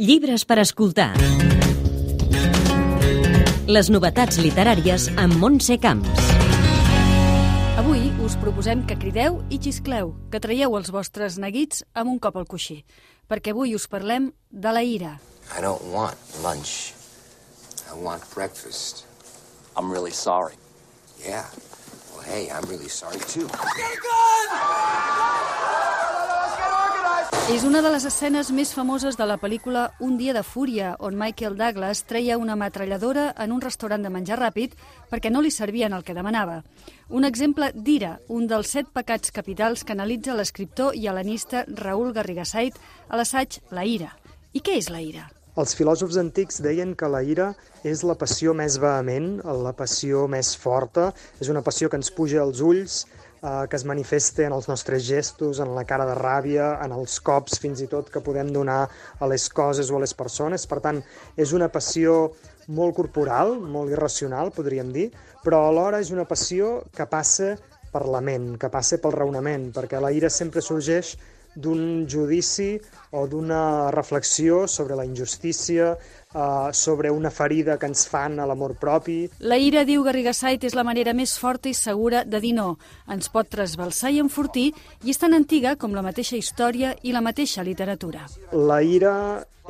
Llibres 0.00 0.46
per 0.48 0.56
escoltar. 0.62 1.10
Les 3.68 3.90
novetats 3.92 4.38
literàries 4.40 5.10
amb 5.20 5.36
Montse 5.36 5.76
Camps. 5.82 6.30
Avui 7.82 8.06
us 8.24 8.38
proposem 8.40 8.86
que 8.88 8.96
crideu 8.96 9.42
i 9.52 9.58
xiscleu, 9.60 10.14
que 10.32 10.40
traieu 10.40 10.78
els 10.78 10.88
vostres 10.88 11.36
neguits 11.36 11.84
amb 11.92 12.14
un 12.14 12.16
cop 12.16 12.40
al 12.40 12.48
coixí, 12.48 12.78
perquè 13.28 13.52
avui 13.52 13.76
us 13.76 13.84
parlem 13.92 14.30
de 14.48 14.72
la 14.72 14.80
ira. 14.80 15.18
I 15.52 15.60
don't 15.60 15.84
want 15.92 16.16
lunch. 16.40 16.94
I 17.92 18.00
want 18.00 18.24
breakfast. 18.32 19.04
I'm 19.76 19.92
really 19.92 20.16
sorry. 20.16 20.56
Yeah. 21.20 21.44
Well, 22.16 22.24
hey, 22.24 22.48
I'm 22.48 22.64
really 22.72 22.88
sorry 22.88 23.20
too. 23.28 23.50
És 27.50 27.64
una 27.66 27.80
de 27.82 27.90
les 27.90 28.04
escenes 28.06 28.52
més 28.54 28.70
famoses 28.70 29.16
de 29.18 29.26
la 29.26 29.34
pel·lícula 29.42 29.88
Un 30.06 30.12
dia 30.20 30.30
de 30.36 30.44
fúria, 30.46 30.92
on 31.02 31.16
Michael 31.18 31.56
Douglas 31.58 32.04
treia 32.06 32.36
una 32.38 32.54
metralladora 32.54 33.24
en 33.42 33.50
un 33.50 33.62
restaurant 33.64 34.04
de 34.06 34.12
menjar 34.14 34.36
ràpid 34.38 34.76
perquè 35.10 35.32
no 35.34 35.42
li 35.42 35.50
servien 35.50 35.96
el 35.96 36.04
que 36.06 36.14
demanava. 36.14 36.60
Un 37.08 37.26
exemple 37.26 37.72
d'ira, 37.74 38.12
un 38.28 38.46
dels 38.46 38.70
set 38.70 38.92
pecats 38.94 39.34
capitals 39.34 39.82
que 39.82 39.96
analitza 39.98 40.36
l'escriptor 40.38 40.94
i 40.94 41.08
helenista 41.10 41.64
Raül 41.66 42.14
Garrigasait 42.14 42.78
a 43.08 43.18
l'assaig 43.18 43.58
La 43.74 43.82
ira. 43.82 44.12
I 44.54 44.62
què 44.62 44.78
és 44.78 44.86
la 44.94 45.02
ira? 45.02 45.26
Els 45.58 45.74
filòsofs 45.74 46.20
antics 46.22 46.62
deien 46.62 46.94
que 46.94 47.08
la 47.10 47.24
ira 47.26 47.48
és 47.82 48.04
la 48.06 48.14
passió 48.14 48.54
més 48.54 48.78
vehement, 48.78 49.40
la 49.42 49.74
passió 49.74 50.28
més 50.30 50.54
forta, 50.54 51.10
és 51.42 51.50
una 51.50 51.64
passió 51.66 51.90
que 51.90 51.98
ens 51.98 52.14
puja 52.14 52.44
als 52.44 52.62
ulls, 52.62 53.02
eh, 53.42 53.66
que 53.70 53.76
es 53.76 53.86
manifesta 53.88 54.44
en 54.46 54.54
els 54.56 54.68
nostres 54.70 55.04
gestos, 55.06 55.60
en 55.60 55.74
la 55.74 55.84
cara 55.88 56.06
de 56.08 56.14
ràbia, 56.18 56.70
en 56.84 56.94
els 56.96 57.18
cops 57.24 57.58
fins 57.62 57.80
i 57.80 57.88
tot 57.90 58.10
que 58.12 58.22
podem 58.24 58.52
donar 58.52 58.84
a 59.18 59.30
les 59.30 59.48
coses 59.48 59.90
o 59.90 59.98
a 59.98 60.04
les 60.04 60.14
persones. 60.14 60.66
Per 60.70 60.80
tant, 60.84 61.02
és 61.36 61.52
una 61.56 61.70
passió 61.72 62.30
molt 62.68 62.94
corporal, 62.96 63.56
molt 63.60 63.90
irracional, 63.92 64.52
podríem 64.54 64.92
dir, 64.94 65.10
però 65.44 65.64
alhora 65.66 66.00
és 66.00 66.12
una 66.14 66.28
passió 66.28 66.80
que 66.94 67.08
passa 67.10 67.56
per 67.90 68.06
la 68.06 68.22
ment, 68.22 68.54
que 68.60 68.70
passa 68.70 69.00
pel 69.02 69.16
raonament, 69.16 69.70
perquè 69.74 69.98
la 70.00 70.12
ira 70.14 70.30
sempre 70.30 70.62
sorgeix 70.62 71.16
d'un 71.56 72.06
judici 72.06 72.76
o 73.10 73.26
d'una 73.26 73.90
reflexió 73.90 74.66
sobre 74.70 74.94
la 74.94 75.04
injustícia, 75.04 75.96
eh, 76.34 76.72
sobre 76.72 77.10
una 77.10 77.30
ferida 77.30 77.78
que 77.78 77.86
ens 77.90 78.06
fan 78.08 78.38
a 78.40 78.46
l'amor 78.46 78.76
propi. 78.80 79.28
La 79.40 79.58
ira, 79.58 79.84
diu 79.84 80.04
Garrigasait, 80.06 80.64
és 80.64 80.76
la 80.78 80.86
manera 80.86 81.14
més 81.16 81.36
forta 81.38 81.70
i 81.70 81.74
segura 81.74 82.24
de 82.24 82.40
dir 82.42 82.54
no. 82.56 82.74
Ens 83.10 83.30
pot 83.32 83.50
trasbalsar 83.50 84.12
i 84.14 84.20
enfortir 84.22 84.70
i 85.04 85.10
és 85.10 85.20
tan 85.20 85.34
antiga 85.34 85.76
com 85.76 85.94
la 85.96 86.04
mateixa 86.06 86.38
història 86.38 86.94
i 87.02 87.14
la 87.14 87.24
mateixa 87.24 87.64
literatura. 87.66 88.26
La 88.52 88.82
ira 88.82 89.14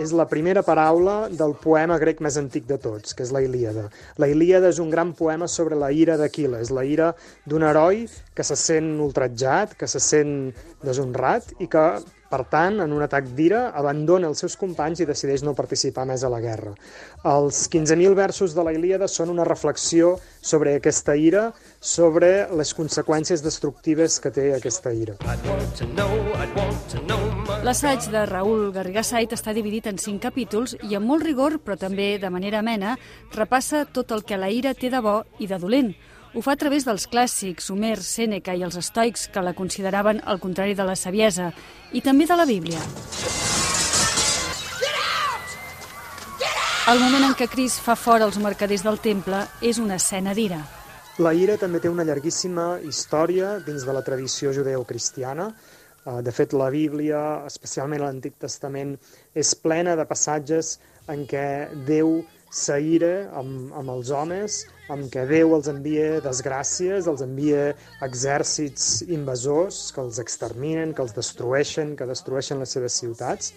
és 0.00 0.14
la 0.16 0.24
primera 0.28 0.62
paraula 0.64 1.28
del 1.28 1.52
poema 1.60 1.98
grec 2.00 2.22
més 2.24 2.38
antic 2.40 2.64
de 2.68 2.78
tots, 2.80 3.12
que 3.12 3.24
és 3.26 3.32
la 3.34 3.42
Ilíada. 3.44 3.88
La 4.22 4.30
Ilíada 4.30 4.70
és 4.72 4.78
un 4.80 4.88
gran 4.92 5.12
poema 5.18 5.48
sobre 5.48 5.76
la 5.76 5.90
ira 5.92 6.16
d'Aquiles, 6.16 6.70
la 6.72 6.86
ira 6.88 7.10
d'un 7.44 7.66
heroi 7.66 8.06
que 8.34 8.46
se 8.46 8.56
sent 8.56 8.94
ultratjat, 9.04 9.74
que 9.76 9.88
se 9.90 10.00
sent 10.00 10.54
deshonrat 10.86 11.52
i 11.60 11.68
que, 11.68 11.84
per 12.30 12.44
tant, 12.46 12.78
en 12.84 12.92
un 12.94 13.02
atac 13.02 13.32
d'ira, 13.34 13.64
abandona 13.74 14.28
els 14.30 14.38
seus 14.44 14.54
companys 14.56 15.02
i 15.02 15.06
decideix 15.08 15.42
no 15.42 15.56
participar 15.58 16.04
més 16.06 16.22
a 16.22 16.30
la 16.30 16.38
guerra. 16.42 16.76
Els 17.26 17.64
15.000 17.72 18.14
versos 18.14 18.54
de 18.54 18.64
la 18.64 18.74
Ilíada 18.76 19.08
són 19.10 19.32
una 19.34 19.46
reflexió 19.48 20.14
sobre 20.40 20.76
aquesta 20.78 21.16
ira, 21.18 21.48
sobre 21.80 22.46
les 22.54 22.70
conseqüències 22.78 23.42
destructives 23.42 24.20
que 24.22 24.30
té 24.30 24.46
aquesta 24.54 24.94
ira. 24.94 25.18
L'assaig 27.66 28.06
de 28.12 28.22
Raül 28.30 28.70
Garrigasait 28.72 29.34
està 29.34 29.52
dividit 29.52 29.90
en 29.90 29.98
cinc 29.98 30.22
capítols 30.22 30.76
i 30.86 30.94
amb 30.96 31.10
molt 31.10 31.26
rigor, 31.26 31.58
però 31.64 31.76
també 31.76 32.14
de 32.22 32.30
manera 32.30 32.62
amena, 32.62 32.94
repassa 33.34 33.84
tot 33.84 34.14
el 34.14 34.22
que 34.24 34.38
la 34.38 34.48
ira 34.54 34.72
té 34.78 34.88
de 34.88 35.02
bo 35.02 35.18
i 35.42 35.50
de 35.50 35.58
dolent. 35.58 35.92
Ho 36.32 36.40
fa 36.46 36.52
a 36.54 36.58
través 36.58 36.84
dels 36.86 37.08
clàssics, 37.10 37.72
Homer, 37.74 37.96
Sèneca 38.06 38.54
i 38.54 38.62
els 38.62 38.76
estoics, 38.78 39.26
que 39.34 39.42
la 39.42 39.50
consideraven 39.58 40.20
el 40.30 40.38
contrari 40.38 40.76
de 40.78 40.86
la 40.86 40.94
saviesa, 40.94 41.48
i 41.90 42.02
també 42.06 42.28
de 42.30 42.36
la 42.38 42.46
Bíblia. 42.46 42.78
El 46.90 47.02
moment 47.02 47.26
en 47.26 47.34
què 47.38 47.48
Cris 47.50 47.80
fa 47.82 47.96
fora 47.98 48.28
els 48.30 48.38
mercaders 48.38 48.86
del 48.86 49.02
temple 49.02 49.42
és 49.66 49.82
una 49.82 49.98
escena 49.98 50.32
d'ira. 50.34 50.62
La 51.18 51.34
ira 51.34 51.58
també 51.58 51.82
té 51.82 51.90
una 51.90 52.06
llarguíssima 52.06 52.78
història 52.86 53.56
dins 53.66 53.82
de 53.84 53.92
la 53.92 54.02
tradició 54.06 54.54
judeocristiana. 54.54 55.50
Eh, 56.06 56.22
De 56.22 56.32
fet, 56.32 56.54
la 56.54 56.70
Bíblia, 56.70 57.42
especialment 57.46 58.06
l'Antic 58.06 58.38
Testament, 58.38 58.94
és 59.34 59.54
plena 59.54 59.96
de 59.98 60.06
passatges 60.06 60.78
en 61.10 61.26
què 61.26 61.46
Déu 61.86 62.20
s'aira 62.50 63.30
amb, 63.38 63.70
amb 63.78 63.92
els 63.94 64.10
homes, 64.10 64.64
en 64.90 65.06
què 65.12 65.22
Déu 65.30 65.54
els 65.54 65.68
envia 65.70 66.18
desgràcies, 66.24 67.06
els 67.06 67.22
envia 67.22 67.70
exèrcits 68.02 69.04
invasors 69.06 69.78
que 69.94 70.02
els 70.02 70.18
exterminen, 70.22 70.94
que 70.94 71.04
els 71.06 71.14
destrueixen, 71.14 71.94
que 71.96 72.08
destrueixen 72.10 72.58
les 72.62 72.74
seves 72.74 72.98
ciutats. 72.98 73.54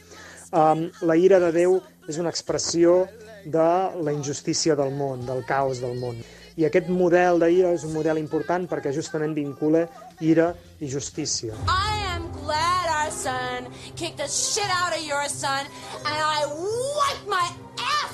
Um, 0.54 0.86
la 1.02 1.18
ira 1.18 1.40
de 1.42 1.50
Déu 1.56 1.80
és 2.08 2.22
una 2.22 2.30
expressió 2.30 3.08
de 3.46 3.68
la 4.06 4.14
injustícia 4.14 4.78
del 4.78 4.94
món, 4.94 5.26
del 5.26 5.42
caos 5.50 5.82
del 5.82 5.98
món. 5.98 6.22
I 6.54 6.68
aquest 6.68 6.92
model 6.94 7.42
d'ira 7.42 7.74
és 7.74 7.82
un 7.88 7.96
model 7.98 8.22
important 8.22 8.68
perquè 8.70 8.94
justament 8.94 9.34
vincula 9.34 9.88
ira 10.22 10.52
i 10.80 10.92
justícia. 10.92 11.58
I 11.66 12.06
am 12.14 12.30
glad 12.44 12.94
our 12.94 13.10
son 13.10 13.74
kicked 13.96 14.22
the 14.22 14.30
shit 14.30 14.70
out 14.70 14.94
of 14.94 15.02
your 15.02 15.26
son, 15.28 15.66
and 16.06 16.20
I 16.22 16.46
wiped 16.46 17.28
my 17.28 17.63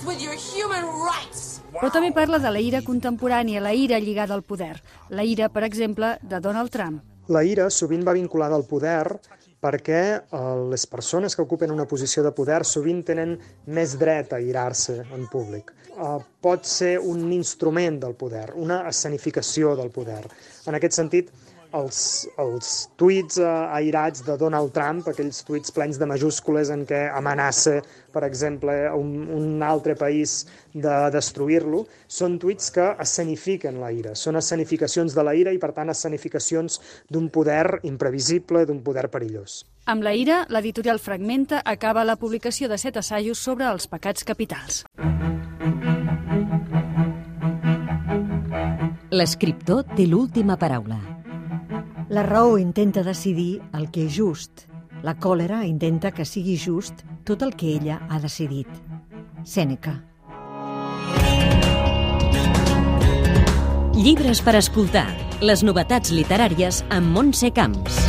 with 0.10 0.22
your 0.26 0.34
human 0.34 0.86
rights. 1.06 1.62
Però 1.70 1.92
també 1.94 2.10
parla 2.16 2.40
de 2.42 2.50
la 2.50 2.62
ira 2.66 2.82
contemporània, 2.82 3.62
la 3.62 3.76
ira 3.78 4.00
lligada 4.02 4.34
al 4.34 4.42
poder. 4.42 4.80
La 5.14 5.24
ira, 5.24 5.52
per 5.54 5.64
exemple, 5.68 6.16
de 6.22 6.40
Donald 6.42 6.74
Trump. 6.74 7.04
La 7.30 7.44
ira 7.46 7.68
sovint 7.70 8.02
va 8.08 8.16
vinculada 8.18 8.58
al 8.58 8.66
poder 8.66 9.20
perquè 9.62 10.02
eh, 10.18 10.40
les 10.72 10.88
persones 10.90 11.36
que 11.36 11.44
ocupen 11.44 11.70
una 11.70 11.86
posició 11.86 12.24
de 12.26 12.32
poder 12.34 12.64
sovint 12.66 13.04
tenen 13.06 13.36
més 13.68 13.94
dret 14.02 14.34
a 14.34 14.40
irar-se 14.42 14.98
en 15.14 15.28
públic. 15.30 15.76
Eh, 15.94 16.18
pot 16.42 16.66
ser 16.66 16.96
un 16.98 17.28
instrument 17.36 18.00
del 18.02 18.16
poder, 18.18 18.48
una 18.56 18.82
escenificació 18.90 19.76
del 19.78 19.92
poder. 19.94 20.24
En 20.66 20.80
aquest 20.80 20.98
sentit, 20.98 21.30
els, 21.76 22.28
els 22.42 22.70
tuits 23.00 23.40
eh, 23.42 23.48
airats 23.80 24.24
de 24.26 24.36
Donald 24.40 24.74
Trump, 24.76 25.08
aquells 25.10 25.44
tuits 25.48 25.74
plens 25.76 26.00
de 26.00 26.08
majúscules 26.10 26.72
en 26.74 26.86
què 26.90 27.06
amenaça, 27.14 27.80
per 28.14 28.24
exemple, 28.28 28.74
un, 28.98 29.28
un 29.36 29.64
altre 29.66 29.96
país 30.00 30.46
de 30.74 30.96
destruir-lo, 31.14 31.86
són 32.08 32.40
tuits 32.42 32.72
que 32.76 32.88
escenifiquen 33.02 33.80
la 33.82 33.92
ira. 33.94 34.16
Són 34.16 34.40
escenificacions 34.40 35.16
de 35.18 35.26
la 35.26 35.36
ira 35.38 35.54
i, 35.54 35.62
per 35.62 35.74
tant, 35.78 35.92
escenificacions 35.94 36.80
d'un 37.10 37.30
poder 37.30 37.80
imprevisible, 37.84 38.66
d'un 38.70 38.82
poder 38.86 39.08
perillós. 39.14 39.64
Amb 39.90 40.06
la 40.06 40.14
ira, 40.14 40.44
l'editorial 40.54 41.00
Fragmenta 41.02 41.64
acaba 41.66 42.06
la 42.06 42.18
publicació 42.22 42.70
de 42.70 42.78
set 42.78 42.98
assajos 43.02 43.42
sobre 43.42 43.66
els 43.70 43.90
pecats 43.90 44.26
capitals. 44.26 44.84
L'escriptor 49.10 49.88
té 49.98 50.06
l'última 50.06 50.56
paraula. 50.62 51.19
La 52.10 52.24
raó 52.24 52.58
intenta 52.58 53.04
decidir 53.04 53.62
el 53.78 53.92
que 53.94 54.08
és 54.08 54.16
just. 54.18 54.66
La 55.06 55.14
còlera 55.22 55.62
intenta 55.68 56.10
que 56.10 56.26
sigui 56.26 56.56
just 56.58 57.04
tot 57.24 57.46
el 57.46 57.54
que 57.54 57.70
ella 57.76 58.00
ha 58.10 58.18
decidit. 58.20 58.70
Sèneca. 59.46 59.94
Llibres 63.94 64.42
per 64.42 64.58
escoltar. 64.58 65.06
Les 65.46 65.62
novetats 65.62 66.10
literàries 66.10 66.82
amb 66.90 67.14
Montse 67.14 67.54
Camps. 67.54 68.09